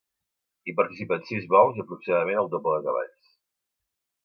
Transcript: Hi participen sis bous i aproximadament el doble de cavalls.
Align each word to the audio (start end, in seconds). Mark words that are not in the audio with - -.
Hi 0.67 0.73
participen 0.79 1.21
sis 1.27 1.45
bous 1.51 1.77
i 1.81 1.85
aproximadament 1.85 2.43
el 2.45 2.51
doble 2.57 2.75
de 2.79 2.83
cavalls. 2.89 3.31